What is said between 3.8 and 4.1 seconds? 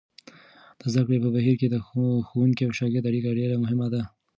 ده.